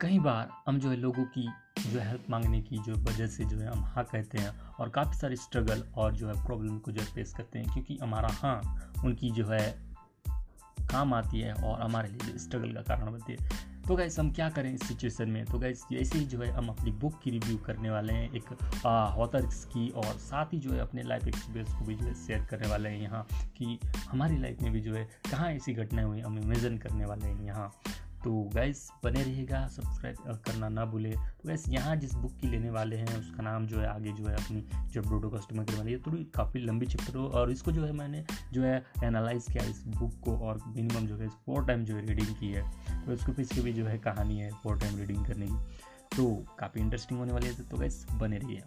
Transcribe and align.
कई 0.00 0.18
बार 0.18 0.50
हम 0.66 0.78
जो 0.78 0.90
है 0.90 0.96
लोगों 0.96 1.24
की 1.24 1.42
जो 1.80 1.98
है 1.98 2.06
हेल्प 2.08 2.26
मांगने 2.30 2.60
की 2.62 2.78
जो 2.78 2.92
वजह 3.02 3.26
से 3.26 3.44
जो 3.44 3.56
है 3.58 3.66
हम 3.66 3.82
हाँ 3.84 4.04
कहते 4.04 4.38
हैं 4.38 4.50
और 4.80 4.88
काफ़ी 4.88 5.18
सारे 5.18 5.36
स्ट्रगल 5.36 5.82
और 5.96 6.14
जो 6.14 6.28
है 6.28 6.34
प्रॉब्लम 6.46 6.78
को 6.78 6.92
जो 6.92 7.00
है 7.00 7.06
फेस 7.06 7.34
करते 7.36 7.58
हैं 7.58 7.72
क्योंकि 7.72 7.98
हमारा 8.02 8.28
हाँ 8.32 8.60
उनकी 9.04 9.30
जो 9.30 9.46
है 9.46 9.60
काम 10.90 11.14
आती 11.14 11.40
है 11.40 11.52
और 11.54 11.80
हमारे 11.80 12.08
लिए 12.08 12.38
स्ट्रगल 12.38 12.72
का 12.72 12.82
कारण 12.82 13.12
बनती 13.12 13.32
है 13.32 13.68
तो 13.88 13.96
गैस 13.96 14.18
हम 14.18 14.30
क्या 14.30 14.48
करें 14.50 14.72
इस 14.74 14.88
सिचुएशन 14.88 15.28
में 15.28 15.44
तो 15.44 15.58
गैस 15.58 15.84
ऐसे 15.92 16.18
ही 16.18 16.24
जो 16.24 16.38
है 16.38 16.50
हम 16.52 16.68
अपनी 16.68 16.90
बुक 16.92 17.20
की 17.24 17.30
रिव्यू 17.30 17.56
करने 17.56 17.90
वाले 17.90 18.12
हैं 18.12 18.32
एक 18.32 18.52
हॉथर्स 19.16 19.64
की 19.64 19.88
और 19.96 20.12
साथ 20.20 20.52
ही 20.52 20.58
जो 20.58 20.72
है 20.72 20.78
अपने 20.78 21.02
लाइफ 21.02 21.28
एक्सपीरियंस 21.28 21.72
को 21.72 21.84
भी 21.84 21.94
जो 21.94 22.06
है 22.06 22.14
शेयर 22.16 22.46
करने 22.50 22.68
वाले 22.68 22.88
हैं 22.88 23.00
यहाँ 23.02 23.26
कि 23.56 23.78
हमारी 24.08 24.38
लाइफ 24.38 24.62
में 24.62 24.72
भी 24.72 24.80
जो 24.80 24.94
है 24.94 25.08
कहाँ 25.30 25.50
ऐसी 25.52 25.74
घटनाएँ 25.74 26.06
हुई 26.06 26.20
हम 26.20 26.38
इमेजन 26.38 26.78
करने 26.78 27.04
वाले 27.04 27.26
हैं 27.26 27.44
यहाँ 27.44 27.72
तो 28.24 28.32
गैस 28.54 28.88
बने 29.04 29.22
रहिएगा 29.22 29.66
सब्सक्राइब 29.66 30.16
करना 30.46 30.68
ना 30.68 30.84
भूले। 30.84 31.10
तो 31.10 31.48
गैस 31.48 31.64
यहाँ 31.68 31.96
जिस 31.96 32.14
बुक 32.14 32.36
की 32.40 32.48
लेने 32.48 32.70
वाले 32.70 32.96
हैं, 32.96 33.18
उसका 33.18 33.42
नाम 33.42 33.66
जो 33.66 33.80
है, 33.80 33.86
आगे 33.86 34.12
जो 34.12 34.26
है 34.26 34.34
अपनी 34.34 34.64
जो 34.90 35.02
ब्रोडो 35.02 35.28
कस्टमर 35.28 35.64
करने 35.64 35.78
वाली 35.78 35.92
है, 35.92 35.98
थोड़ी 35.98 36.24
काफ़ी 36.34 36.60
लंबी 36.60 36.86
चैप्टर 36.86 37.16
हो, 37.16 37.26
और 37.26 37.50
इसको 37.50 37.72
जो 37.72 37.84
है 37.84 37.92
मैंने 37.92 38.24
जो 38.52 38.62
है 38.62 38.84
एनालाइज 39.04 39.46
किया 39.52 39.64
इस 39.64 39.82
बुक 39.88 40.20
को, 40.20 40.36
और 40.38 40.60
मिनिमम 40.66 41.06
जो 41.06 41.16
है 41.16 41.28
फोर 41.46 41.64
टाइम 41.64 41.84
जो 41.84 41.96
है 41.96 42.06
रीडिंग 42.06 42.34
की 42.36 42.52
है। 42.52 42.70
तो 43.06 43.12
इसके 43.12 43.32
पीछे 43.32 43.60
भी 43.60 43.72
जो 43.72 43.86
है 43.86 43.98
कहानी 43.98 44.38
है 44.38 44.50
फोर 44.52 44.78
टाइम 44.78 44.98
रीडिंग 44.98 45.24
करने 45.26 45.46
की। 45.46 45.88
तो 46.16 46.34
काफ़ी 46.58 46.80
इंटरेस्टिंग 46.80 47.18
होने 47.20 47.32
वाली 47.32 47.46
है 47.46 47.68
तो 47.68 47.78
गैस 47.78 48.06
बने 48.12 48.38
रहिए 48.38 48.62